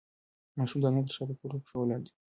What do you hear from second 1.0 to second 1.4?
تر شا په